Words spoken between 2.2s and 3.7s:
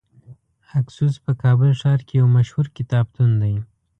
یو مشهور کتابتون دی.